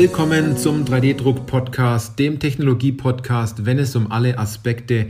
[0.00, 5.08] Willkommen zum 3D-Druck-Podcast, dem Technologie-Podcast, wenn es um alle Aspekte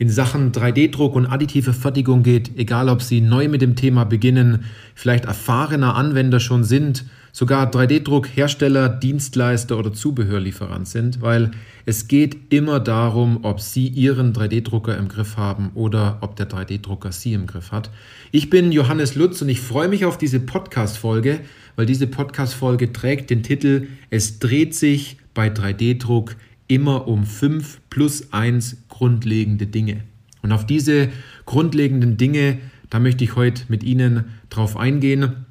[0.00, 4.64] in Sachen 3D-Druck und additive Fertigung geht, egal ob Sie neu mit dem Thema beginnen,
[4.96, 11.52] vielleicht erfahrener Anwender schon sind, sogar 3D-Druck-Hersteller, Dienstleister oder Zubehörlieferant sind, weil
[11.86, 17.12] es geht immer darum, ob Sie Ihren 3D-Drucker im Griff haben oder ob der 3D-Drucker
[17.12, 17.90] Sie im Griff hat.
[18.32, 21.42] Ich bin Johannes Lutz und ich freue mich auf diese Podcast-Folge,
[21.76, 26.36] weil diese Podcast-Folge trägt den Titel Es dreht sich bei 3D-Druck
[26.68, 30.00] immer um fünf plus eins grundlegende Dinge.
[30.42, 31.08] Und auf diese
[31.46, 32.58] grundlegenden Dinge,
[32.90, 35.44] da möchte ich heute mit Ihnen drauf eingehen,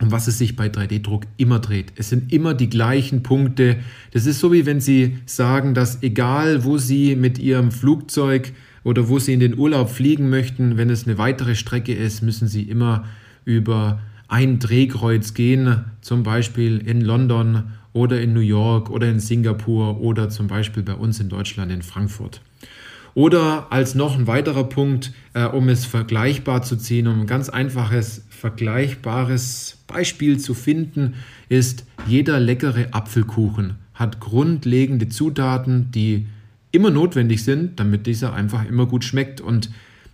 [0.00, 1.92] um was es sich bei 3D-Druck immer dreht.
[1.96, 3.76] Es sind immer die gleichen Punkte.
[4.12, 8.52] Das ist so wie wenn Sie sagen, dass egal wo Sie mit Ihrem Flugzeug
[8.84, 12.46] oder wo Sie in den Urlaub fliegen möchten, wenn es eine weitere Strecke ist, müssen
[12.46, 13.04] Sie immer
[13.44, 20.00] über ein Drehkreuz gehen, zum Beispiel in London oder in New York oder in Singapur
[20.00, 22.40] oder zum Beispiel bei uns in Deutschland in Frankfurt.
[23.14, 27.48] Oder als noch ein weiterer Punkt, äh, um es vergleichbar zu ziehen, um ein ganz
[27.48, 31.14] einfaches, vergleichbares Beispiel zu finden,
[31.48, 36.26] ist jeder leckere Apfelkuchen hat grundlegende Zutaten, die
[36.70, 39.40] immer notwendig sind, damit dieser einfach immer gut schmeckt.
[39.40, 39.70] Und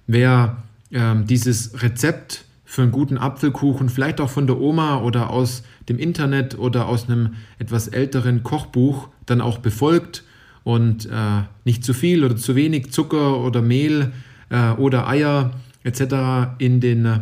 [0.06, 5.62] wer äh, dieses Rezept für einen guten Apfelkuchen, vielleicht auch von der Oma oder aus
[5.90, 10.24] dem Internet oder aus einem etwas älteren Kochbuch dann auch befolgt
[10.64, 14.12] und äh, nicht zu viel oder zu wenig Zucker oder Mehl
[14.48, 15.50] äh, oder Eier
[15.84, 16.54] etc.
[16.56, 17.20] in, den,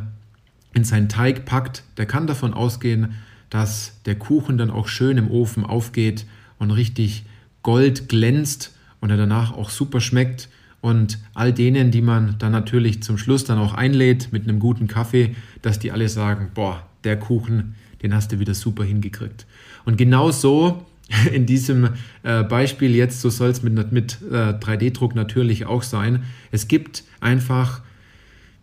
[0.73, 3.17] in seinen Teig packt, der kann davon ausgehen,
[3.49, 6.27] dass der Kuchen dann auch schön im Ofen aufgeht
[6.61, 7.25] und richtig
[7.65, 10.49] gold glänzt und er danach auch super schmeckt
[10.81, 14.87] und all denen, die man dann natürlich zum Schluss dann auch einlädt mit einem guten
[14.87, 19.47] Kaffee, dass die alle sagen, boah, der Kuchen, den hast du wieder super hingekriegt.
[19.85, 20.87] Und genau so
[21.33, 21.91] in diesem
[22.23, 26.25] äh, Beispiel jetzt, so soll es mit, mit äh, 3D-Druck natürlich auch sein.
[26.51, 27.83] Es gibt einfach,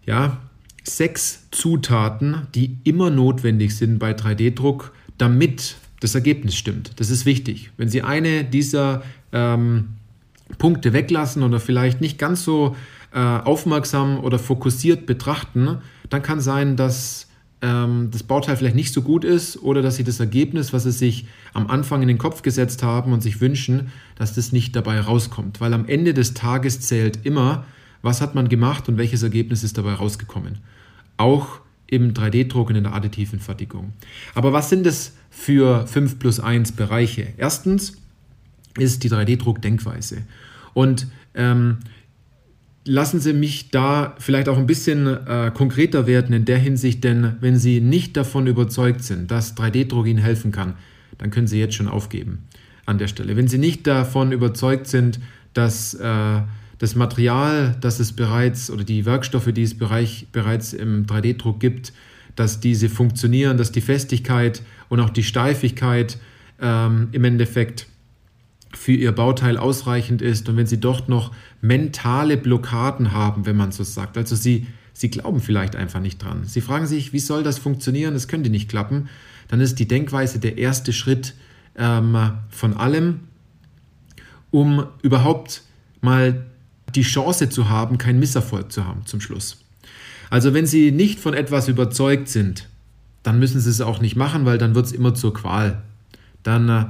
[0.06, 0.40] ja,
[0.84, 6.92] sechs Zutaten, die immer notwendig sind bei 3D-Druck, damit das Ergebnis stimmt.
[6.98, 7.72] Das ist wichtig.
[7.76, 9.04] Wenn Sie eine dieser
[9.34, 9.90] ähm,
[10.58, 12.76] Punkte weglassen oder vielleicht nicht ganz so
[13.14, 17.28] äh, aufmerksam oder fokussiert betrachten, dann kann sein, dass
[17.62, 20.92] ähm, das Bauteil vielleicht nicht so gut ist oder dass sie das Ergebnis, was sie
[20.92, 25.00] sich am Anfang in den Kopf gesetzt haben und sich wünschen, dass das nicht dabei
[25.00, 25.60] rauskommt.
[25.60, 27.66] Weil am Ende des Tages zählt immer,
[28.02, 30.60] was hat man gemacht und welches Ergebnis ist dabei rausgekommen.
[31.18, 33.94] Auch im 3D-Druck und in der additiven Fertigung.
[34.36, 37.28] Aber was sind es für 5 plus 1 Bereiche?
[37.38, 37.98] Erstens,
[38.80, 40.24] ist die 3D-Druck-Denkweise.
[40.74, 41.78] Und ähm,
[42.86, 47.36] lassen Sie mich da vielleicht auch ein bisschen äh, konkreter werden in der Hinsicht, denn
[47.42, 50.76] wenn Sie nicht davon überzeugt sind, dass 3D-Druck Ihnen helfen kann,
[51.18, 52.48] dann können Sie jetzt schon aufgeben
[52.86, 53.36] an der Stelle.
[53.36, 55.20] Wenn Sie nicht davon überzeugt sind,
[55.54, 56.42] dass äh,
[56.78, 61.92] das Material, das es bereits oder die Werkstoffe, die es Bereich, bereits im 3D-Druck gibt,
[62.36, 66.18] dass diese funktionieren, dass die Festigkeit und auch die Steifigkeit
[66.62, 67.88] ähm, im Endeffekt
[68.78, 73.72] für ihr Bauteil ausreichend ist und wenn sie dort noch mentale Blockaden haben, wenn man
[73.72, 74.18] so sagt.
[74.18, 76.44] Also sie, sie glauben vielleicht einfach nicht dran.
[76.46, 78.14] Sie fragen sich, wie soll das funktionieren?
[78.14, 79.10] Das könnte nicht klappen.
[79.48, 81.34] Dann ist die Denkweise der erste Schritt
[81.76, 82.18] ähm,
[82.50, 83.22] von allem,
[84.52, 85.64] um überhaupt
[86.02, 86.46] mal
[86.96, 89.58] die Chance zu haben, keinen Misserfolg zu haben zum Schluss.
[90.30, 92.70] Also wenn Sie nicht von etwas überzeugt sind,
[93.24, 95.82] dann müssen Sie es auch nicht machen, weil dann wird es immer zur Qual.
[96.44, 96.86] Dann äh,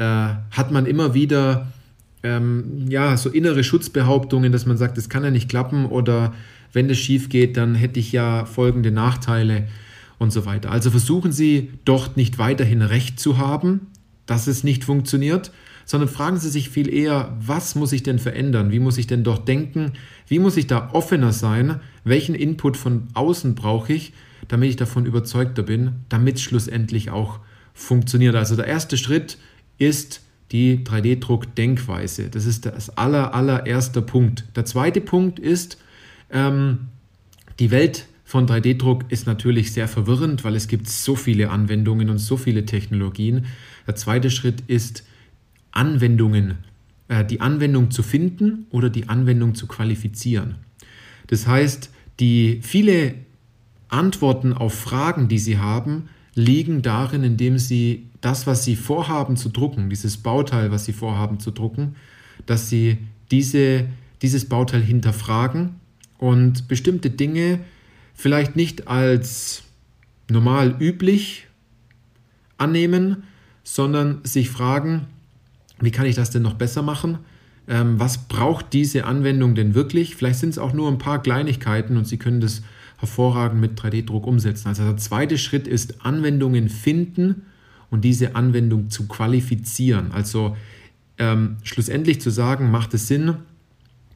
[0.00, 1.68] äh, hat man immer wieder
[2.22, 6.32] ähm, ja, so innere Schutzbehauptungen, dass man sagt, das kann ja nicht klappen oder
[6.72, 9.68] wenn das schief geht, dann hätte ich ja folgende Nachteile
[10.18, 10.70] und so weiter.
[10.70, 13.88] Also versuchen Sie dort nicht weiterhin recht zu haben,
[14.24, 15.52] dass es nicht funktioniert,
[15.84, 18.70] sondern fragen Sie sich viel eher, was muss ich denn verändern?
[18.70, 19.92] Wie muss ich denn dort denken?
[20.26, 21.80] Wie muss ich da offener sein?
[22.04, 24.14] Welchen Input von außen brauche ich,
[24.48, 27.40] damit ich davon überzeugter bin, damit es schlussendlich auch
[27.74, 28.34] funktioniert?
[28.34, 29.36] Also der erste Schritt
[29.80, 30.22] ist
[30.52, 32.28] die 3D-Druck-Denkweise.
[32.28, 34.44] Das ist das aller, allererste Punkt.
[34.54, 35.78] Der zweite Punkt ist,
[36.30, 36.88] ähm,
[37.58, 42.18] die Welt von 3D-Druck ist natürlich sehr verwirrend, weil es gibt so viele Anwendungen und
[42.18, 43.46] so viele Technologien.
[43.86, 45.04] Der zweite Schritt ist,
[45.72, 46.58] Anwendungen,
[47.08, 50.56] äh, die Anwendung zu finden oder die Anwendung zu qualifizieren.
[51.28, 53.14] Das heißt, die viele
[53.88, 59.48] Antworten auf Fragen, die Sie haben, liegen darin, indem Sie das, was Sie vorhaben zu
[59.48, 61.96] drucken, dieses Bauteil, was Sie vorhaben zu drucken,
[62.46, 62.98] dass Sie
[63.30, 63.86] diese,
[64.22, 65.76] dieses Bauteil hinterfragen
[66.18, 67.60] und bestimmte Dinge
[68.14, 69.62] vielleicht nicht als
[70.28, 71.46] normal üblich
[72.58, 73.24] annehmen,
[73.64, 75.06] sondern sich fragen,
[75.80, 77.18] wie kann ich das denn noch besser machen?
[77.66, 80.16] Ähm, was braucht diese Anwendung denn wirklich?
[80.16, 82.62] Vielleicht sind es auch nur ein paar Kleinigkeiten und Sie können das
[83.00, 84.68] hervorragend mit 3D-Druck umsetzen.
[84.68, 87.42] Also der zweite Schritt ist Anwendungen finden
[87.90, 90.12] und diese Anwendung zu qualifizieren.
[90.12, 90.56] Also
[91.18, 93.34] ähm, schlussendlich zu sagen, macht es Sinn,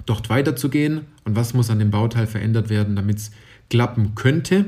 [0.06, 3.30] dort weiterzugehen und was muss an dem Bauteil verändert werden, damit es
[3.70, 4.66] klappen könnte.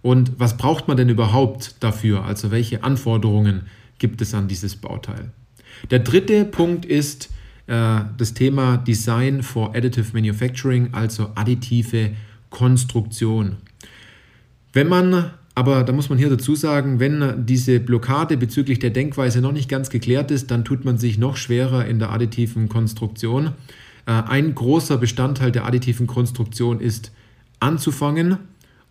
[0.00, 2.24] Und was braucht man denn überhaupt dafür?
[2.24, 3.62] Also welche Anforderungen
[3.98, 5.32] gibt es an dieses Bauteil?
[5.90, 7.30] Der dritte Punkt ist
[7.66, 12.12] äh, das Thema Design for Additive Manufacturing, also additive
[12.50, 13.56] Konstruktion.
[14.72, 19.40] Wenn man, aber da muss man hier dazu sagen, wenn diese Blockade bezüglich der Denkweise
[19.40, 23.52] noch nicht ganz geklärt ist, dann tut man sich noch schwerer in der additiven Konstruktion.
[24.06, 27.12] Äh, ein großer Bestandteil der additiven Konstruktion ist
[27.60, 28.38] anzufangen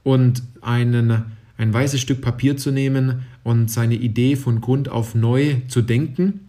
[0.04, 1.24] und einen,
[1.58, 6.42] ein weißes Stück Papier zu nehmen und seine Idee von Grund auf neu zu denken.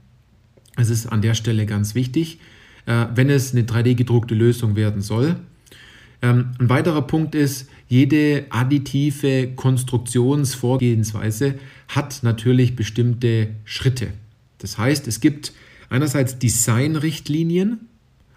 [0.76, 2.38] Es ist an der Stelle ganz wichtig,
[2.86, 5.36] äh, wenn es eine 3D gedruckte Lösung werden soll.
[6.20, 11.54] Ähm, ein weiterer Punkt ist, jede additive Konstruktionsvorgehensweise
[11.88, 14.08] hat natürlich bestimmte Schritte.
[14.58, 15.52] Das heißt, es gibt
[15.90, 17.80] einerseits Designrichtlinien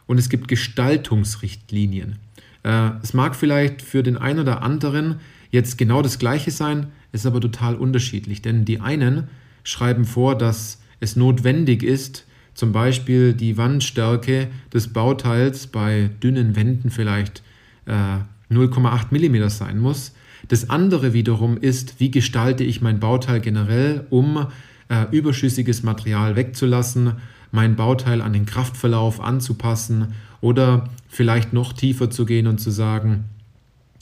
[0.06, 2.18] und es gibt Gestaltungsrichtlinien.
[2.64, 5.16] Äh, es mag vielleicht für den einen oder anderen
[5.50, 9.28] jetzt genau das gleiche sein, ist aber total unterschiedlich, denn die einen
[9.64, 16.90] schreiben vor, dass es notwendig ist, zum Beispiel die Wandstärke des Bauteils bei dünnen Wänden
[16.90, 17.44] vielleicht
[17.92, 20.14] 0,8 äh, mm sein muss.
[20.48, 24.48] Das andere wiederum ist, wie gestalte ich mein Bauteil generell, um
[24.90, 27.14] äh, überschüssiges Material wegzulassen,
[27.52, 33.26] mein Bauteil an den Kraftverlauf anzupassen oder vielleicht noch tiefer zu gehen und zu sagen,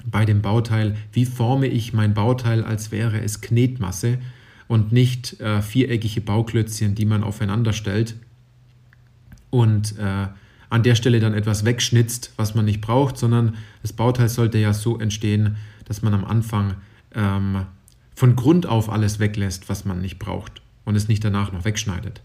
[0.05, 4.19] bei dem Bauteil, wie forme ich mein Bauteil, als wäre es Knetmasse
[4.67, 8.15] und nicht äh, viereckige Bauklötzchen, die man aufeinander stellt.
[9.49, 10.27] Und äh,
[10.69, 14.73] an der Stelle dann etwas wegschnitzt, was man nicht braucht, sondern das Bauteil sollte ja
[14.73, 16.75] so entstehen, dass man am Anfang
[17.15, 17.65] ähm,
[18.15, 22.21] von Grund auf alles weglässt, was man nicht braucht und es nicht danach noch wegschneidet.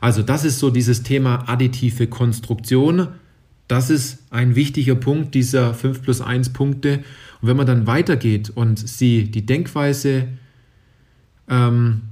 [0.00, 3.08] Also das ist so dieses Thema additive Konstruktion.
[3.68, 6.98] Das ist ein wichtiger Punkt dieser 5 plus 1 Punkte.
[7.40, 10.28] Und wenn man dann weitergeht und sie die Denkweise
[11.48, 12.02] ähm,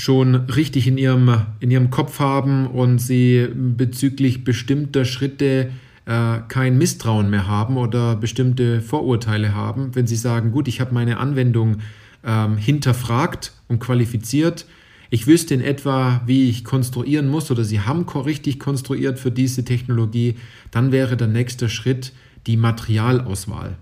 [0.00, 5.70] schon richtig in ihrem, in ihrem Kopf haben und sie bezüglich bestimmter Schritte
[6.06, 10.94] äh, kein Misstrauen mehr haben oder bestimmte Vorurteile haben, wenn sie sagen, gut, ich habe
[10.94, 11.78] meine Anwendung
[12.24, 14.66] ähm, hinterfragt und qualifiziert,
[15.12, 19.64] ich wüsste in etwa, wie ich konstruieren muss oder sie haben richtig konstruiert für diese
[19.64, 20.36] Technologie,
[20.70, 22.12] dann wäre der nächste Schritt
[22.46, 23.76] die Materialauswahl.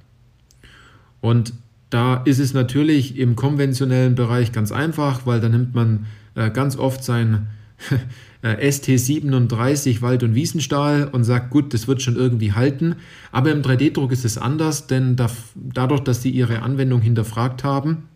[1.21, 1.53] Und
[1.91, 6.77] da ist es natürlich im konventionellen Bereich ganz einfach, weil da nimmt man äh, ganz
[6.77, 7.47] oft sein
[8.43, 12.97] äh, ST37 Wald- und Wiesenstahl und sagt, gut, das wird schon irgendwie halten.
[13.33, 18.09] Aber im 3D-Druck ist es anders, denn da, dadurch, dass sie ihre Anwendung hinterfragt haben,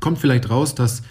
[0.00, 1.02] kommt vielleicht raus, dass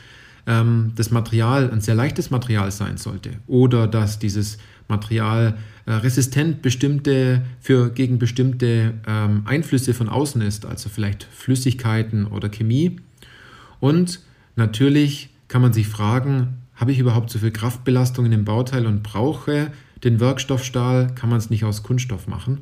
[0.48, 6.62] ähm, das Material ein sehr leichtes Material sein sollte oder dass dieses Material äh, resistent
[6.62, 12.98] bestimmte, für, gegen bestimmte ähm, Einflüsse von außen ist, also vielleicht Flüssigkeiten oder Chemie.
[13.80, 14.20] Und
[14.56, 19.02] natürlich kann man sich fragen, habe ich überhaupt so viel Kraftbelastung in dem Bauteil und
[19.02, 19.72] brauche
[20.04, 21.14] den Werkstoffstahl?
[21.16, 22.60] Kann man es nicht aus Kunststoff machen?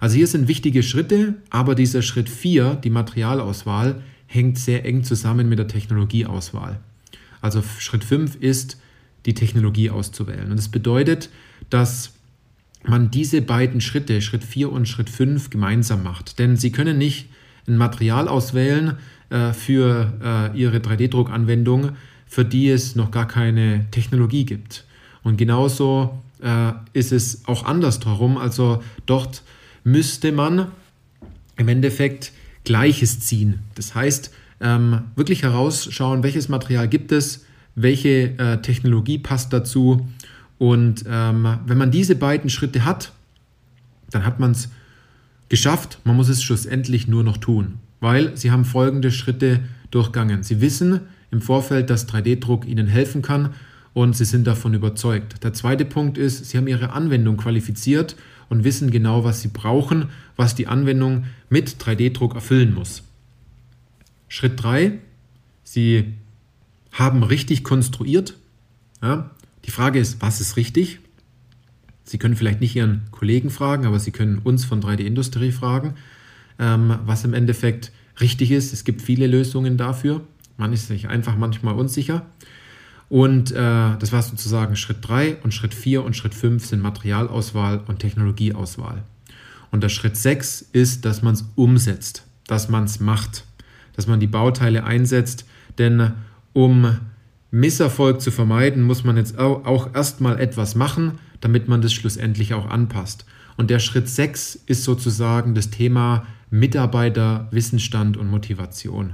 [0.00, 5.48] Also hier sind wichtige Schritte, aber dieser Schritt 4, die Materialauswahl, hängt sehr eng zusammen
[5.48, 6.80] mit der Technologieauswahl.
[7.44, 8.78] Also Schritt 5 ist,
[9.26, 10.50] die Technologie auszuwählen.
[10.50, 11.28] Und das bedeutet,
[11.68, 12.14] dass
[12.84, 16.38] man diese beiden Schritte, Schritt 4 und Schritt 5, gemeinsam macht.
[16.38, 17.28] Denn Sie können nicht
[17.68, 18.96] ein Material auswählen
[19.28, 20.14] äh, für
[20.54, 21.90] äh, Ihre 3D-Druckanwendung,
[22.26, 24.86] für die es noch gar keine Technologie gibt.
[25.22, 28.38] Und genauso äh, ist es auch andersherum.
[28.38, 29.42] Also dort
[29.84, 30.68] müsste man
[31.58, 32.32] im Endeffekt
[32.64, 33.58] Gleiches ziehen.
[33.74, 37.44] Das heißt, ähm, wirklich herausschauen, welches Material gibt es,
[37.74, 40.06] welche äh, Technologie passt dazu
[40.58, 43.12] und ähm, wenn man diese beiden Schritte hat,
[44.10, 44.68] dann hat man es
[45.48, 45.98] geschafft.
[46.04, 50.42] Man muss es schlussendlich nur noch tun, weil sie haben folgende Schritte durchgangen.
[50.42, 53.50] Sie wissen im Vorfeld, dass 3D-Druck ihnen helfen kann
[53.92, 55.42] und sie sind davon überzeugt.
[55.42, 58.16] Der zweite Punkt ist, sie haben ihre Anwendung qualifiziert
[58.48, 63.02] und wissen genau, was sie brauchen, was die Anwendung mit 3D-Druck erfüllen muss.
[64.34, 64.98] Schritt 3,
[65.62, 66.14] sie
[66.90, 68.34] haben richtig konstruiert.
[69.00, 69.30] Ja,
[69.64, 70.98] die Frage ist, was ist richtig?
[72.02, 75.94] Sie können vielleicht nicht Ihren Kollegen fragen, aber Sie können uns von 3D-Industrie fragen,
[76.58, 78.72] ähm, was im Endeffekt richtig ist.
[78.72, 80.22] Es gibt viele Lösungen dafür.
[80.56, 82.26] Man ist sich einfach manchmal unsicher.
[83.08, 87.84] Und äh, das war sozusagen Schritt 3 und Schritt 4 und Schritt 5 sind Materialauswahl
[87.86, 89.04] und Technologieauswahl.
[89.70, 93.44] Und der Schritt 6 ist, dass man es umsetzt, dass man es macht,
[93.96, 95.46] dass man die Bauteile einsetzt.
[95.78, 96.12] Denn
[96.52, 96.98] um
[97.50, 102.68] Misserfolg zu vermeiden, muss man jetzt auch erstmal etwas machen, damit man das schlussendlich auch
[102.68, 103.26] anpasst.
[103.56, 109.12] Und der Schritt 6 ist sozusagen das Thema Mitarbeiter, Wissensstand und Motivation.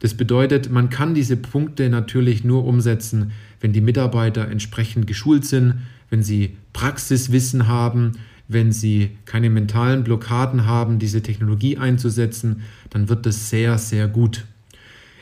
[0.00, 5.74] Das bedeutet, man kann diese Punkte natürlich nur umsetzen, wenn die Mitarbeiter entsprechend geschult sind,
[6.08, 8.12] wenn sie Praxiswissen haben,
[8.52, 14.44] wenn sie keine mentalen Blockaden haben, diese Technologie einzusetzen, dann wird das sehr, sehr gut.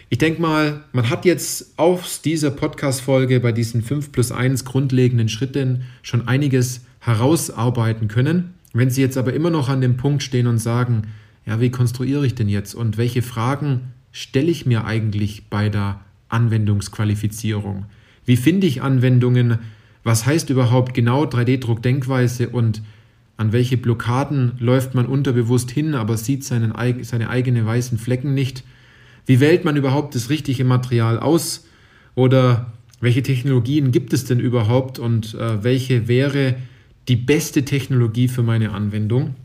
[0.08, 5.28] Ich denke mal, man hat jetzt aus dieser Podcast-Folge bei diesen 5 plus 1 grundlegenden
[5.28, 8.54] Schritten schon einiges herausarbeiten können.
[8.72, 11.02] Wenn Sie jetzt aber immer noch an dem Punkt stehen und sagen,
[11.44, 16.00] ja, wie konstruiere ich denn jetzt und welche Fragen stelle ich mir eigentlich bei der
[16.30, 17.84] Anwendungsqualifizierung?
[18.24, 19.58] Wie finde ich Anwendungen?
[20.02, 22.80] Was heißt überhaupt genau 3D-Druck-Denkweise und
[23.38, 28.64] an welche Blockaden läuft man unterbewusst hin, aber sieht seinen, seine eigenen weißen Flecken nicht?
[29.26, 31.66] Wie wählt man überhaupt das richtige Material aus?
[32.16, 36.56] Oder welche Technologien gibt es denn überhaupt und äh, welche wäre
[37.06, 39.36] die beste Technologie für meine Anwendung?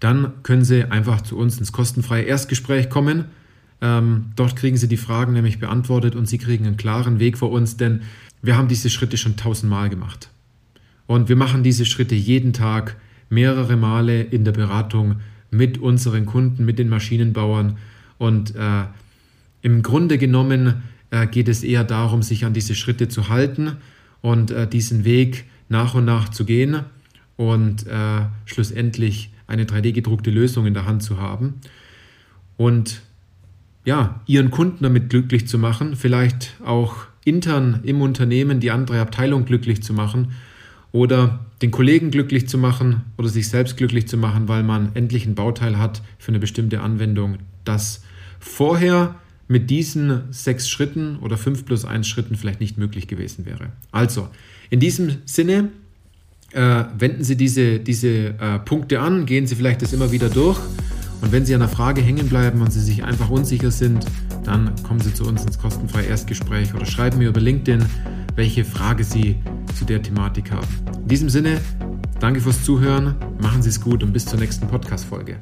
[0.00, 3.26] Dann können Sie einfach zu uns ins kostenfreie Erstgespräch kommen.
[3.82, 7.50] Ähm, dort kriegen Sie die Fragen nämlich beantwortet und Sie kriegen einen klaren Weg vor
[7.50, 8.02] uns, denn
[8.40, 10.30] wir haben diese Schritte schon tausendmal gemacht.
[11.06, 12.96] Und wir machen diese Schritte jeden Tag
[13.28, 15.16] mehrere Male in der Beratung
[15.50, 17.76] mit unseren Kunden, mit den Maschinenbauern
[18.18, 18.84] und äh,
[19.62, 23.76] im Grunde genommen äh, geht es eher darum, sich an diese Schritte zu halten
[24.20, 26.80] und äh, diesen Weg nach und nach zu gehen
[27.36, 31.54] und äh, schlussendlich eine 3D-gedruckte Lösung in der Hand zu haben.
[32.56, 33.02] Und
[33.84, 36.94] ja, ihren Kunden damit glücklich zu machen, vielleicht auch
[37.24, 40.32] intern im Unternehmen die andere Abteilung glücklich zu machen
[40.94, 45.26] oder den Kollegen glücklich zu machen oder sich selbst glücklich zu machen, weil man endlich
[45.26, 48.02] ein Bauteil hat für eine bestimmte Anwendung, das
[48.38, 49.16] vorher
[49.48, 53.72] mit diesen sechs Schritten oder fünf plus eins Schritten vielleicht nicht möglich gewesen wäre.
[53.90, 54.28] Also,
[54.70, 55.70] in diesem Sinne,
[56.52, 60.60] äh, wenden Sie diese, diese äh, Punkte an, gehen Sie vielleicht das immer wieder durch.
[61.20, 64.06] Und wenn Sie an der Frage hängen bleiben und Sie sich einfach unsicher sind,
[64.44, 67.84] dann kommen Sie zu uns ins kostenfreie Erstgespräch oder schreiben mir über LinkedIn,
[68.34, 69.36] welche Frage Sie
[69.74, 70.68] zu der Thematik haben.
[71.02, 71.60] In diesem Sinne,
[72.20, 75.38] danke fürs Zuhören, machen Sie es gut und bis zur nächsten Podcast-Folge.